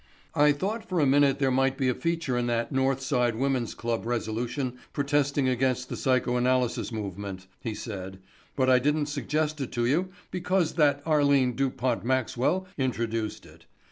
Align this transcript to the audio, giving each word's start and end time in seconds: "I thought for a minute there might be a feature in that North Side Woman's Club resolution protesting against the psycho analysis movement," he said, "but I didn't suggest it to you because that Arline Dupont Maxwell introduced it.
"I 0.33 0.51
thought 0.51 0.89
for 0.89 0.99
a 0.99 1.05
minute 1.05 1.37
there 1.37 1.51
might 1.51 1.77
be 1.77 1.87
a 1.87 1.93
feature 1.93 2.35
in 2.35 2.47
that 2.47 2.71
North 2.71 3.01
Side 3.01 3.35
Woman's 3.35 3.75
Club 3.75 4.03
resolution 4.03 4.79
protesting 4.93 5.47
against 5.47 5.89
the 5.89 5.95
psycho 5.95 6.37
analysis 6.37 6.91
movement," 6.91 7.45
he 7.59 7.75
said, 7.75 8.17
"but 8.55 8.67
I 8.67 8.79
didn't 8.79 9.05
suggest 9.09 9.61
it 9.61 9.71
to 9.73 9.85
you 9.85 10.09
because 10.31 10.73
that 10.73 11.03
Arline 11.05 11.51
Dupont 11.55 12.03
Maxwell 12.03 12.65
introduced 12.79 13.45
it. 13.45 13.67